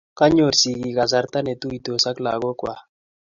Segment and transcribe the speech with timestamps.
[0.17, 2.81] kinyoru sigiik kasarta ne tuisot ak lagokwach